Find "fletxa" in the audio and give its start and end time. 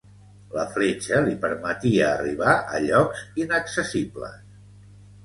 0.77-1.19